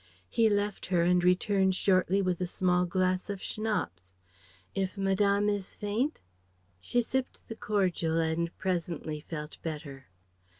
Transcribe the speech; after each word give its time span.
He 0.29 0.49
left 0.49 0.87
her 0.87 1.03
and 1.03 1.23
returned 1.23 1.75
shortly 1.75 2.23
with 2.23 2.41
a 2.41 2.47
small 2.47 2.85
glass 2.87 3.29
of 3.29 3.39
Schnapps. 3.39 4.15
"If 4.73 4.97
Madame 4.97 5.47
is 5.47 5.75
faint?" 5.75 6.19
She 6.81 7.03
sipped 7.03 7.47
the 7.47 7.55
cordial 7.55 8.17
and 8.19 8.49
presently 8.57 9.19
felt 9.19 9.57
better. 9.61 10.07